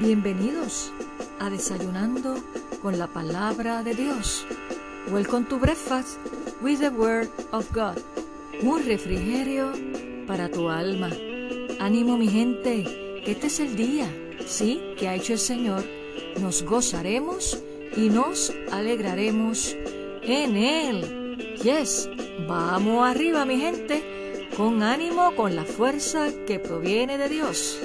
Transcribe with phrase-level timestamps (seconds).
[0.00, 0.92] Bienvenidos
[1.40, 2.36] a Desayunando
[2.80, 4.46] con la Palabra de Dios.
[5.10, 6.18] Welcome to Breakfast
[6.62, 7.98] with the Word of God.
[8.62, 9.72] Un refrigerio
[10.28, 11.10] para tu alma.
[11.80, 14.08] Ánimo mi gente, este es el día,
[14.46, 15.82] sí, que ha hecho el Señor.
[16.40, 17.58] Nos gozaremos
[17.96, 19.76] y nos alegraremos
[20.22, 21.56] en Él.
[21.64, 22.08] Yes,
[22.46, 27.80] vamos arriba mi gente, con ánimo, con la fuerza que proviene de Dios.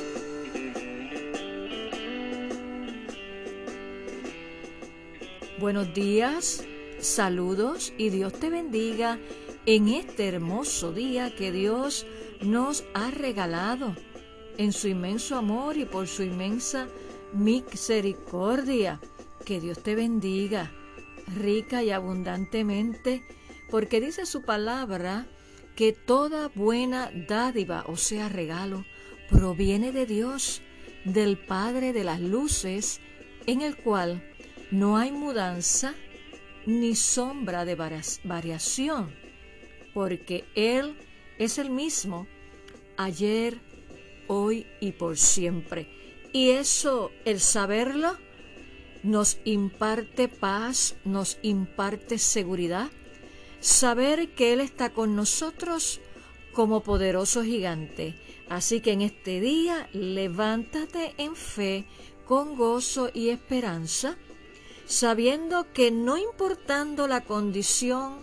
[5.64, 6.66] Buenos días,
[7.00, 9.18] saludos y Dios te bendiga
[9.66, 12.06] en este hermoso día que Dios
[12.42, 13.96] nos ha regalado
[14.58, 16.90] en su inmenso amor y por su inmensa
[17.32, 19.00] misericordia.
[19.46, 20.70] Que Dios te bendiga
[21.34, 23.24] rica y abundantemente,
[23.72, 25.28] porque dice su palabra
[25.78, 28.84] que toda buena dádiva, o sea, regalo,
[29.30, 30.62] proviene de Dios,
[31.06, 33.00] del Padre de las luces,
[33.46, 34.33] en el cual
[34.74, 35.94] no hay mudanza
[36.66, 39.14] ni sombra de variación,
[39.94, 40.98] porque Él
[41.38, 42.26] es el mismo
[42.98, 43.62] ayer,
[44.28, 45.88] hoy y por siempre.
[46.32, 48.18] Y eso, el saberlo,
[49.04, 52.90] nos imparte paz, nos imparte seguridad,
[53.60, 56.02] saber que Él está con nosotros
[56.52, 58.16] como poderoso gigante.
[58.50, 61.86] Así que en este día levántate en fe,
[62.26, 64.18] con gozo y esperanza,
[64.86, 68.18] sabiendo que no importando la condición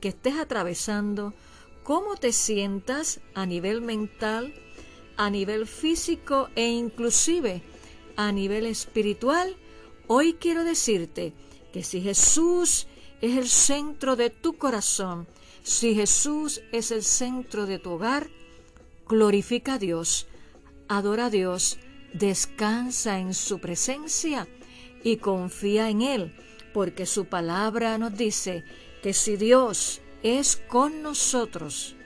[0.00, 1.34] que estés atravesando,
[1.82, 4.54] cómo te sientas a nivel mental,
[5.16, 7.62] a nivel físico e inclusive
[8.16, 9.56] a nivel espiritual,
[10.06, 11.32] hoy quiero decirte
[11.72, 12.86] que si Jesús
[13.20, 15.26] es el centro de tu corazón,
[15.62, 18.30] si Jesús es el centro de tu hogar,
[19.08, 20.26] glorifica a Dios,
[20.88, 21.78] adora a Dios,
[22.12, 24.48] descansa en su presencia
[25.02, 26.34] y confía en Él,
[26.72, 28.64] porque su palabra nos dice
[29.02, 31.96] que si Dios es con nosotros,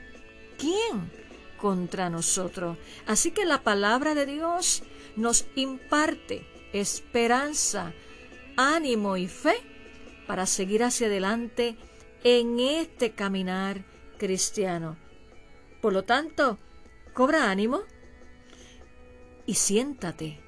[0.58, 1.10] ¿quién
[1.58, 2.76] contra nosotros?
[3.06, 4.82] Así que la palabra de Dios
[5.16, 7.92] nos imparte esperanza,
[8.56, 9.56] ánimo y fe
[10.26, 11.76] para seguir hacia adelante
[12.24, 13.84] en este caminar
[14.18, 14.96] cristiano.
[15.80, 16.58] Por lo tanto,
[17.12, 17.82] cobra ánimo
[19.46, 20.40] y siéntate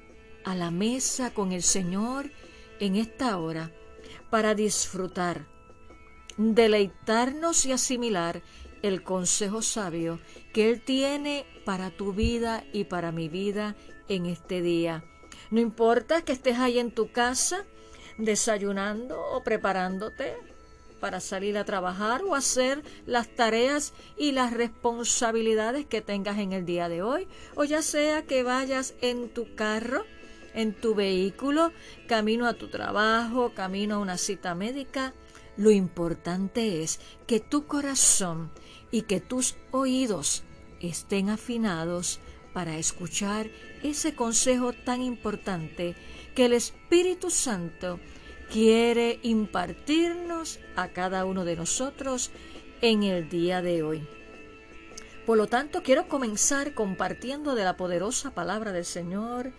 [0.45, 2.31] a la mesa con el Señor
[2.79, 3.71] en esta hora
[4.29, 5.45] para disfrutar,
[6.37, 8.41] deleitarnos y asimilar
[8.81, 10.19] el consejo sabio
[10.53, 13.75] que Él tiene para tu vida y para mi vida
[14.07, 15.03] en este día.
[15.49, 17.65] No importa que estés ahí en tu casa
[18.17, 20.37] desayunando o preparándote
[20.99, 26.65] para salir a trabajar o hacer las tareas y las responsabilidades que tengas en el
[26.65, 30.03] día de hoy, o ya sea que vayas en tu carro
[30.55, 31.71] en tu vehículo,
[32.07, 35.13] camino a tu trabajo, camino a una cita médica.
[35.57, 38.51] Lo importante es que tu corazón
[38.91, 40.43] y que tus oídos
[40.79, 42.19] estén afinados
[42.53, 43.49] para escuchar
[43.83, 45.95] ese consejo tan importante
[46.33, 47.99] que el Espíritu Santo
[48.51, 52.31] quiere impartirnos a cada uno de nosotros
[52.81, 54.07] en el día de hoy.
[55.25, 59.51] Por lo tanto, quiero comenzar compartiendo de la poderosa palabra del Señor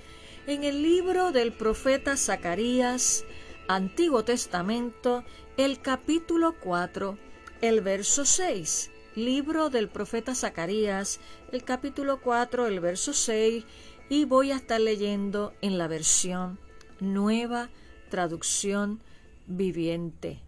[0.47, 3.25] en el libro del profeta Zacarías,
[3.67, 5.25] Antiguo Testamento,
[5.57, 7.19] el capítulo 4,
[7.63, 8.91] el verso 6.
[9.17, 11.19] Libro del profeta Zacarías,
[11.51, 13.65] el capítulo 4, el verso 6,
[14.09, 16.61] y voy a estar leyendo en la versión
[17.01, 17.71] nueva
[18.09, 19.01] traducción
[19.49, 20.43] viviente,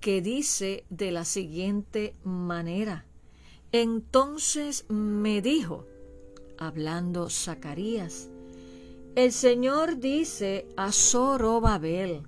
[0.00, 3.04] que dice de la siguiente manera.
[3.72, 5.86] Entonces me dijo,
[6.56, 8.30] hablando Zacarías,
[9.16, 12.22] el Señor dice a Zorobabel,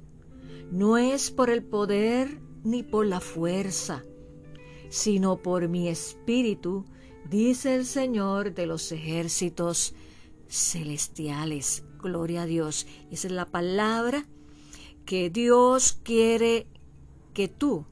[0.71, 4.05] no es por el poder ni por la fuerza,
[4.88, 6.85] sino por mi espíritu,
[7.29, 9.94] dice el Señor de los ejércitos
[10.49, 11.83] celestiales.
[12.00, 12.87] Gloria a Dios.
[13.11, 14.29] Esa es la palabra
[15.05, 16.69] que Dios quiere
[17.35, 17.85] que tú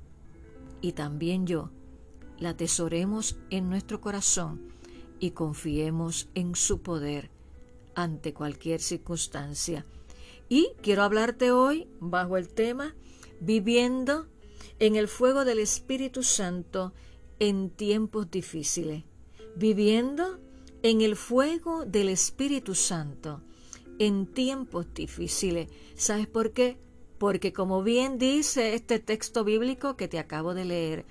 [0.80, 1.70] y también yo
[2.38, 4.68] la atesoremos en nuestro corazón
[5.18, 7.33] y confiemos en su poder
[7.94, 9.84] ante cualquier circunstancia.
[10.48, 12.94] Y quiero hablarte hoy bajo el tema
[13.40, 14.26] viviendo
[14.78, 16.92] en el fuego del Espíritu Santo
[17.38, 19.04] en tiempos difíciles.
[19.56, 20.40] Viviendo
[20.82, 23.42] en el fuego del Espíritu Santo
[23.98, 25.68] en tiempos difíciles.
[25.94, 26.76] ¿Sabes por qué?
[27.18, 31.06] Porque como bien dice este texto bíblico que te acabo de leer,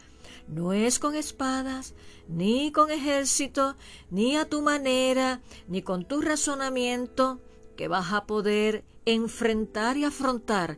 [0.48, 1.94] no es con espadas,
[2.28, 3.76] ni con ejército,
[4.10, 7.40] ni a tu manera, ni con tu razonamiento.
[7.76, 10.78] que vas a poder enfrentar y afrontar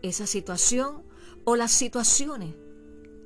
[0.00, 1.02] esa situación
[1.44, 2.54] o las situaciones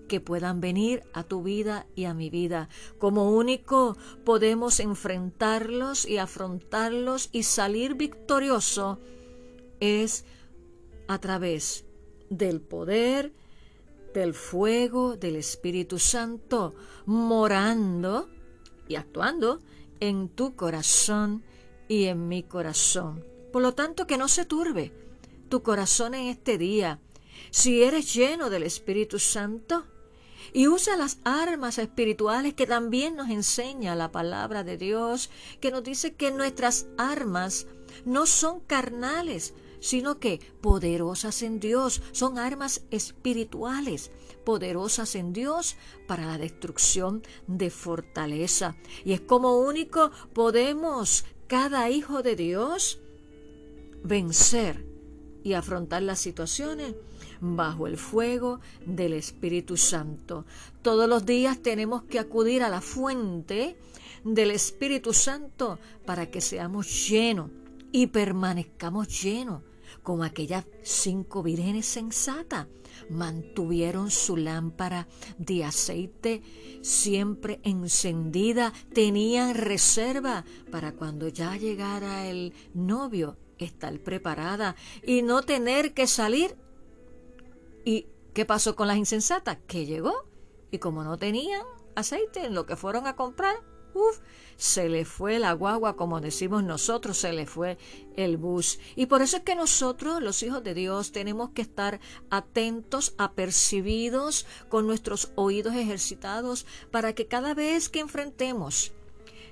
[0.08, 2.68] que puedan venir a tu vida y a mi vida.
[2.98, 8.98] Como único podemos enfrentarlos y afrontarlos y salir victorioso
[9.78, 10.24] es
[11.06, 11.84] a través
[12.28, 13.32] del poder,
[14.12, 16.74] del fuego del Espíritu Santo
[17.06, 18.28] morando
[18.88, 19.60] y actuando
[20.00, 21.44] en tu corazón
[21.88, 23.24] y en mi corazón.
[23.52, 24.92] Por lo tanto, que no se turbe
[25.48, 27.00] tu corazón en este día.
[27.50, 29.84] Si eres lleno del Espíritu Santo
[30.52, 35.30] y usa las armas espirituales que también nos enseña la palabra de Dios,
[35.60, 37.66] que nos dice que nuestras armas
[38.04, 44.10] no son carnales, sino que poderosas en Dios, son armas espirituales,
[44.44, 48.76] poderosas en Dios para la destrucción de fortaleza.
[49.04, 53.00] Y es como único podemos, cada hijo de Dios,
[54.02, 54.86] vencer
[55.42, 56.94] y afrontar las situaciones
[57.40, 60.44] bajo el fuego del Espíritu Santo.
[60.82, 63.76] Todos los días tenemos que acudir a la fuente
[64.24, 67.50] del Espíritu Santo para que seamos llenos
[67.92, 69.62] y permanezcamos llenos
[70.02, 72.66] como aquellas cinco vírgenes sensatas
[73.08, 75.08] mantuvieron su lámpara
[75.38, 76.42] de aceite
[76.82, 85.92] siempre encendida, tenían reserva para cuando ya llegara el novio estar preparada y no tener
[85.94, 86.56] que salir.
[87.84, 89.58] ¿Y qué pasó con las insensatas?
[89.66, 90.14] Que llegó
[90.70, 91.62] y como no tenían
[91.94, 93.56] aceite en lo que fueron a comprar,
[93.94, 94.18] Uf,
[94.56, 97.78] se le fue la guagua, como decimos nosotros, se le fue
[98.16, 98.78] el bus.
[98.94, 101.98] Y por eso es que nosotros, los hijos de Dios, tenemos que estar
[102.28, 108.92] atentos, apercibidos, con nuestros oídos ejercitados, para que cada vez que enfrentemos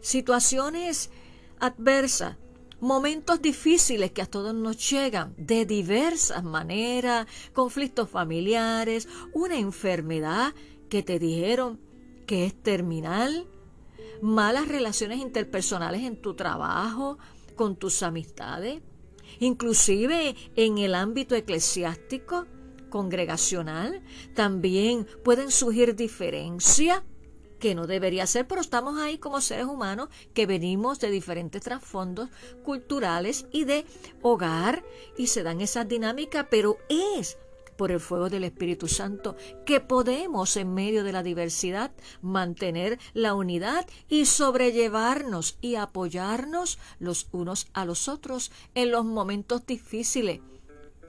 [0.03, 1.11] situaciones
[1.59, 2.37] adversas,
[2.81, 10.55] momentos difíciles que a todos nos llegan de diversas maneras, conflictos familiares, una enfermedad
[10.89, 11.81] que te dijeron
[12.27, 13.47] que es terminal,
[14.23, 17.19] malas relaciones interpersonales en tu trabajo,
[17.57, 18.81] con tus amistades,
[19.41, 22.47] inclusive en el ámbito eclesiástico,
[22.89, 24.03] congregacional,
[24.35, 27.03] también pueden surgir diferencias
[27.59, 32.31] que no debería ser, pero estamos ahí como seres humanos que venimos de diferentes trasfondos
[32.63, 33.85] culturales y de
[34.23, 34.85] hogar
[35.17, 37.37] y se dan esas dinámicas, pero es
[37.79, 43.35] por el fuego del Espíritu Santo, que podemos en medio de la diversidad mantener la
[43.35, 50.41] unidad y sobrellevarnos y apoyarnos los unos a los otros en los momentos difíciles.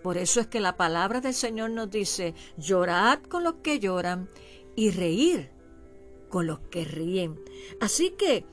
[0.04, 4.30] Por eso es que la palabra del Señor nos dice, llorad con los que lloran
[4.75, 5.50] y reír
[6.30, 7.44] con los que ríen.
[7.81, 8.45] Así que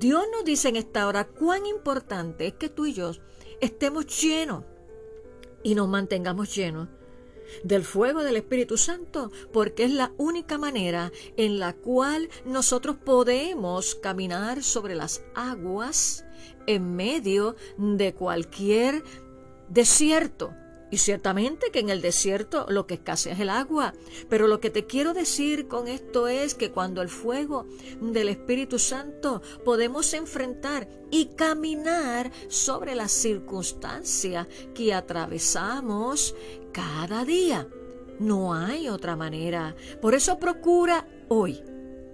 [0.00, 3.12] Dios nos dice en esta hora cuán importante es que tú y yo
[3.60, 4.64] estemos llenos
[5.62, 6.88] y nos mantengamos llenos
[7.62, 13.94] del fuego del Espíritu Santo, porque es la única manera en la cual nosotros podemos
[13.94, 16.24] caminar sobre las aguas
[16.66, 19.02] en medio de cualquier
[19.68, 20.54] desierto.
[20.94, 23.94] Y ciertamente que en el desierto lo que escasea es el agua.
[24.28, 27.66] Pero lo que te quiero decir con esto es que cuando el fuego
[28.00, 36.36] del Espíritu Santo podemos enfrentar y caminar sobre las circunstancias que atravesamos
[36.70, 37.66] cada día.
[38.20, 39.74] No hay otra manera.
[40.00, 41.60] Por eso procura hoy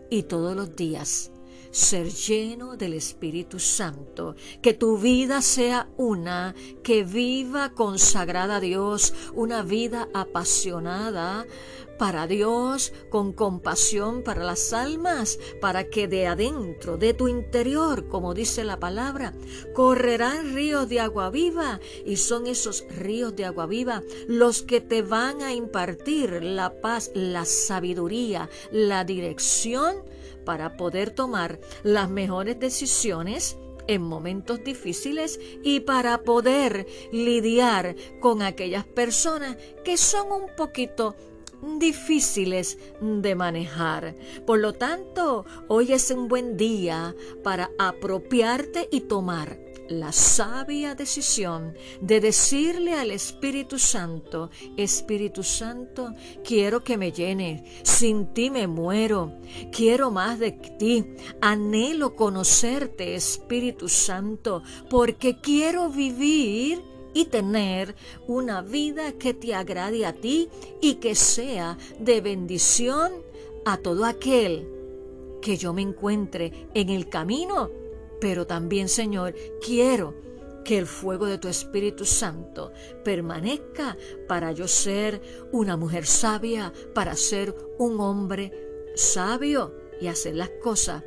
[0.08, 1.30] y todos los días
[1.70, 9.14] ser lleno del Espíritu Santo, que tu vida sea una que viva consagrada a Dios,
[9.34, 11.46] una vida apasionada
[12.00, 18.32] para Dios, con compasión para las almas, para que de adentro, de tu interior, como
[18.32, 19.34] dice la palabra,
[19.74, 25.02] correrán ríos de agua viva y son esos ríos de agua viva los que te
[25.02, 29.96] van a impartir la paz, la sabiduría, la dirección
[30.46, 38.86] para poder tomar las mejores decisiones en momentos difíciles y para poder lidiar con aquellas
[38.86, 41.14] personas que son un poquito
[41.78, 44.14] difíciles de manejar.
[44.46, 49.58] Por lo tanto, hoy es un buen día para apropiarte y tomar
[49.90, 56.14] la sabia decisión de decirle al Espíritu Santo, Espíritu Santo,
[56.44, 59.32] quiero que me llene, sin ti me muero,
[59.72, 61.04] quiero más de ti,
[61.40, 66.80] anhelo conocerte, Espíritu Santo, porque quiero vivir
[67.14, 67.94] y tener
[68.26, 70.48] una vida que te agrade a ti
[70.80, 73.12] y que sea de bendición
[73.64, 74.66] a todo aquel
[75.42, 77.70] que yo me encuentre en el camino.
[78.20, 80.14] Pero también, Señor, quiero
[80.64, 83.96] que el fuego de tu Espíritu Santo permanezca
[84.28, 85.20] para yo ser
[85.52, 88.52] una mujer sabia, para ser un hombre
[88.94, 91.02] sabio y hacer las cosas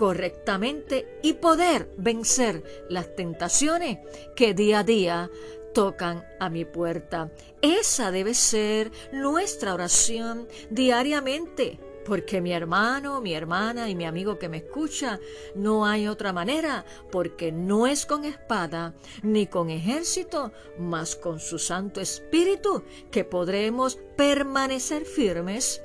[0.00, 3.98] correctamente y poder vencer las tentaciones
[4.34, 5.30] que día a día
[5.74, 7.30] tocan a mi puerta.
[7.60, 11.78] Esa debe ser nuestra oración diariamente.
[12.06, 15.20] Porque mi hermano, mi hermana y mi amigo que me escucha,
[15.54, 21.58] no hay otra manera, porque no es con espada ni con ejército, mas con su
[21.58, 25.82] Santo Espíritu que podremos permanecer firmes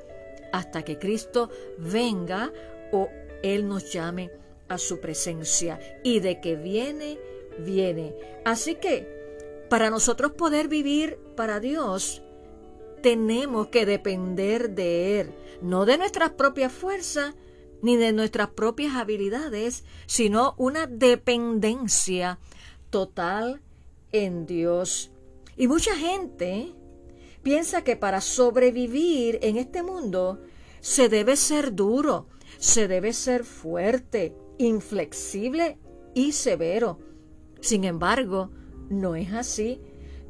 [0.53, 2.53] hasta que Cristo venga
[2.93, 3.09] o
[3.53, 4.31] Él nos llame
[4.67, 5.79] a su presencia.
[6.03, 7.19] Y de que viene,
[7.59, 8.15] viene.
[8.43, 9.07] Así que
[9.69, 12.21] para nosotros poder vivir para Dios,
[13.01, 17.35] tenemos que depender de Él, no de nuestras propias fuerzas
[17.81, 22.39] ni de nuestras propias habilidades, sino una dependencia
[22.89, 23.61] total
[24.11, 25.11] en Dios.
[25.55, 26.73] Y mucha gente
[27.43, 30.39] piensa que para sobrevivir en este mundo
[30.81, 32.25] se debe ser duro,
[32.65, 35.77] se debe ser fuerte, inflexible
[36.15, 36.97] y severo.
[37.61, 38.49] Sin embargo,
[38.89, 39.79] no es así.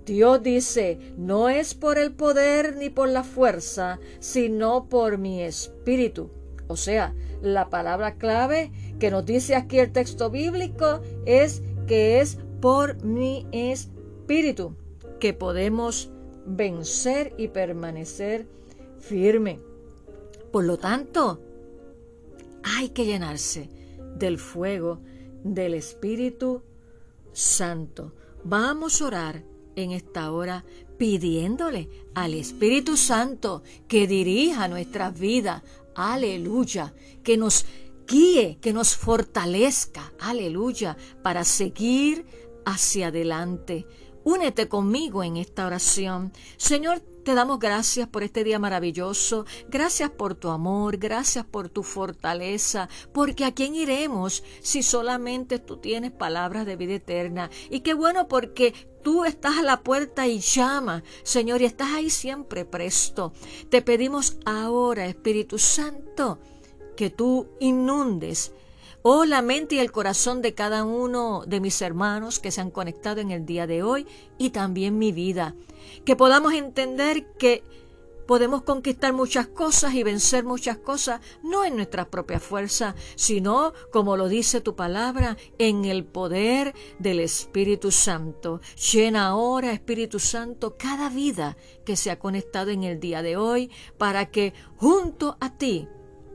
[0.05, 6.29] Dios dice, no es por el poder ni por la fuerza, sino por mi espíritu.
[6.67, 12.37] O sea, la palabra clave que nos dice aquí el texto bíblico es que es
[12.59, 14.75] por mi espíritu
[15.21, 16.11] que podemos
[16.45, 18.45] vencer y permanecer
[18.99, 19.61] firme.
[20.51, 21.39] Por lo tanto,
[22.65, 23.69] hay que llenarse
[24.17, 24.99] del fuego
[25.43, 26.63] del Espíritu
[27.31, 28.15] Santo.
[28.43, 29.43] Vamos a orar
[29.75, 30.65] en esta hora
[30.97, 35.61] pidiéndole al Espíritu Santo que dirija nuestras vidas.
[35.93, 36.93] Aleluya.
[37.23, 37.65] Que nos
[38.07, 40.11] guíe, que nos fortalezca.
[40.19, 40.97] Aleluya.
[41.21, 42.25] Para seguir
[42.65, 43.85] hacia adelante.
[44.23, 46.33] Únete conmigo en esta oración.
[46.57, 51.81] Señor, te damos gracias por este día maravilloso, gracias por tu amor, gracias por tu
[51.81, 57.49] fortaleza, porque a quién iremos si solamente tú tienes palabras de vida eterna.
[57.71, 62.11] Y qué bueno porque tú estás a la puerta y llama, Señor, y estás ahí
[62.11, 63.33] siempre presto.
[63.69, 66.37] Te pedimos ahora, Espíritu Santo,
[66.95, 68.53] que tú inundes
[69.07, 72.71] Oh, la mente y el corazón de cada uno de mis hermanos que se han
[72.71, 74.07] conectado en el día de hoy
[74.39, 75.53] y también mi vida.
[76.05, 77.63] Que podamos entender que
[78.25, 84.17] podemos conquistar muchas cosas y vencer muchas cosas, no en nuestra propia fuerza, sino, como
[84.17, 88.59] lo dice tu palabra, en el poder del Espíritu Santo.
[88.91, 93.69] Llena ahora, Espíritu Santo, cada vida que se ha conectado en el día de hoy,
[93.99, 95.87] para que junto a ti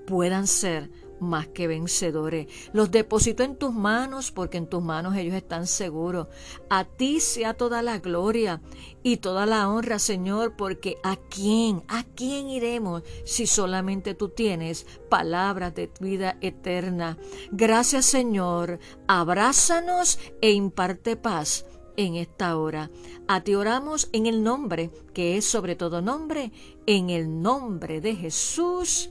[0.07, 0.89] puedan ser
[1.21, 2.47] más que vencedores.
[2.73, 6.29] Los deposito en tus manos porque en tus manos ellos están seguros.
[6.69, 8.61] A ti sea toda la gloria
[9.03, 14.87] y toda la honra, Señor, porque a quién, a quién iremos si solamente tú tienes
[15.09, 17.19] palabras de vida eterna.
[17.50, 18.79] Gracias, Señor.
[19.07, 21.65] Abrázanos e imparte paz
[21.97, 22.91] en esta hora.
[23.29, 26.53] A ti oramos en el nombre, que es sobre todo nombre,
[26.87, 29.11] en el nombre de Jesús.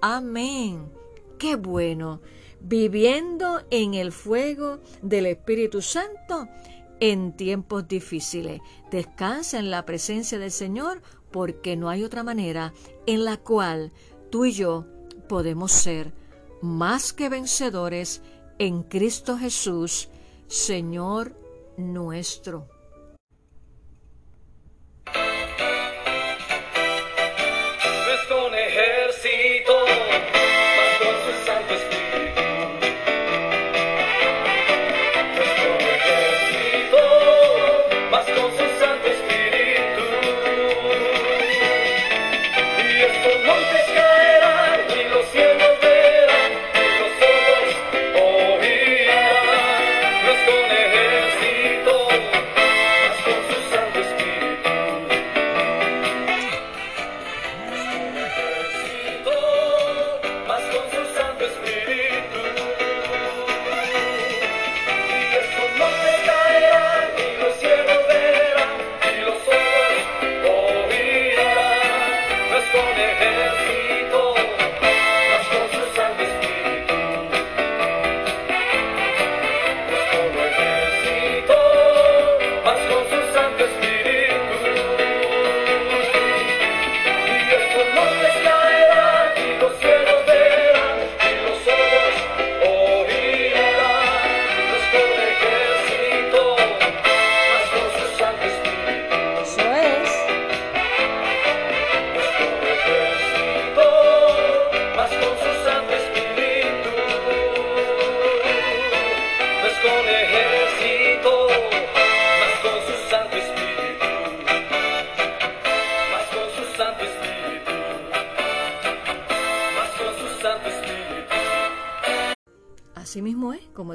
[0.00, 0.90] Amén.
[1.44, 2.22] Qué bueno,
[2.62, 6.48] viviendo en el fuego del Espíritu Santo
[7.00, 8.62] en tiempos difíciles.
[8.90, 12.72] Descansa en la presencia del Señor porque no hay otra manera
[13.04, 13.92] en la cual
[14.30, 14.86] tú y yo
[15.28, 16.14] podemos ser
[16.62, 18.22] más que vencedores
[18.58, 20.08] en Cristo Jesús,
[20.46, 21.38] Señor
[21.76, 22.73] nuestro.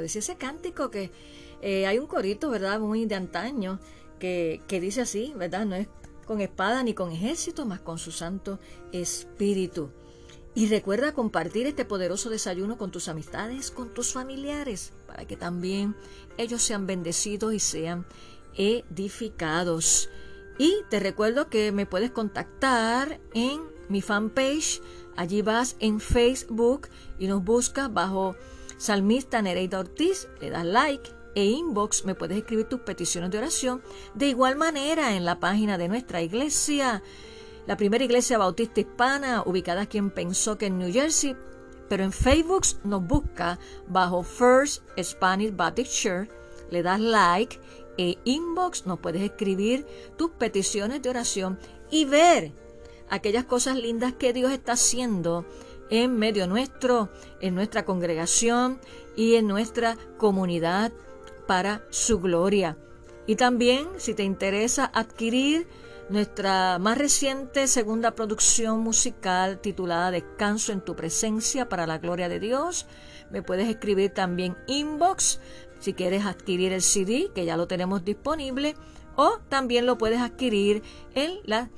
[0.00, 1.10] Decía ese cántico que
[1.62, 2.80] eh, hay un corito, ¿verdad?
[2.80, 3.80] Muy de antaño
[4.18, 5.66] que, que dice así, ¿verdad?
[5.66, 5.88] No es
[6.26, 8.58] con espada ni con ejército, mas con su Santo
[8.92, 9.90] Espíritu.
[10.54, 15.94] Y recuerda compartir este poderoso desayuno con tus amistades, con tus familiares, para que también
[16.38, 18.04] ellos sean bendecidos y sean
[18.56, 20.08] edificados.
[20.58, 24.82] Y te recuerdo que me puedes contactar en mi fanpage.
[25.16, 26.88] Allí vas en Facebook
[27.18, 28.36] y nos buscas bajo
[28.80, 33.82] Salmista Nereida Ortiz, le das like e inbox me puedes escribir tus peticiones de oración.
[34.14, 37.02] De igual manera en la página de nuestra iglesia
[37.66, 41.36] la primera iglesia bautista hispana ubicada aquí en Pensoque, en New Jersey,
[41.90, 46.30] pero en Facebook nos busca bajo First Spanish Baptist Church,
[46.70, 47.60] le das like
[47.98, 51.58] e inbox, nos puedes escribir tus peticiones de oración
[51.90, 52.52] y ver
[53.10, 55.44] aquellas cosas lindas que Dios está haciendo
[55.90, 58.80] en medio nuestro, en nuestra congregación
[59.16, 60.92] y en nuestra comunidad
[61.46, 62.78] para su gloria.
[63.26, 65.66] Y también, si te interesa adquirir
[66.10, 72.40] nuestra más reciente segunda producción musical titulada Descanso en tu presencia para la gloria de
[72.40, 72.86] Dios.
[73.30, 75.38] Me puedes escribir también inbox
[75.78, 78.74] si quieres adquirir el CD, que ya lo tenemos disponible,
[79.14, 80.82] o también lo puedes adquirir
[81.14, 81.68] en las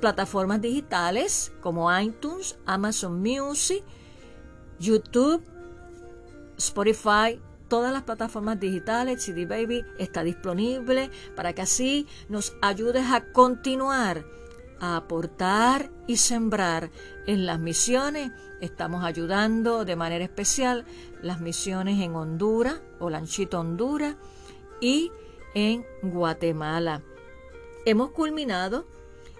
[0.00, 3.82] plataformas digitales como iTunes, Amazon Music,
[4.78, 5.42] YouTube,
[6.56, 13.32] Spotify, todas las plataformas digitales, CD Baby está disponible para que así nos ayudes a
[13.32, 14.24] continuar
[14.80, 16.90] a aportar y sembrar
[17.26, 18.32] en las misiones.
[18.60, 20.84] Estamos ayudando de manera especial
[21.22, 24.16] las misiones en Honduras, Olanchito, Honduras
[24.80, 25.10] y
[25.54, 27.02] en Guatemala.
[27.84, 28.86] Hemos culminado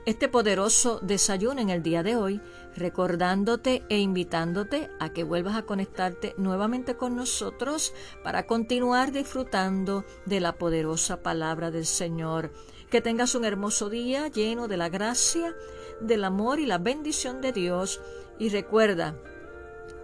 [0.09, 2.41] este poderoso desayuno en el día de hoy
[2.75, 7.93] recordándote e invitándote a que vuelvas a conectarte nuevamente con nosotros
[8.25, 12.51] para continuar disfrutando de la poderosa palabra del Señor.
[12.89, 15.55] Que tengas un hermoso día lleno de la gracia,
[16.01, 18.01] del amor y la bendición de Dios.
[18.39, 19.15] Y recuerda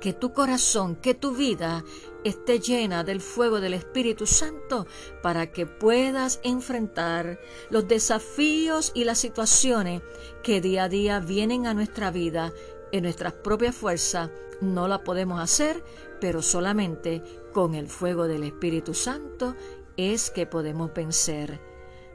[0.02, 1.82] que tu corazón, que tu vida
[2.24, 4.86] esté llena del fuego del Espíritu Santo
[5.22, 7.38] para que puedas enfrentar
[7.70, 10.02] los desafíos y las situaciones
[10.42, 12.52] que día a día vienen a nuestra vida.
[12.92, 15.84] En nuestras propias fuerzas no la podemos hacer,
[16.20, 19.54] pero solamente con el fuego del Espíritu Santo
[19.96, 21.60] es que podemos vencer.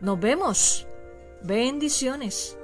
[0.01, 0.87] Nos vemos.
[1.43, 2.58] Bendiciones.